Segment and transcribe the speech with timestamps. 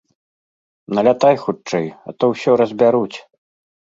[0.99, 3.17] Налятай хутчэй, а тое ўсё разбяруць!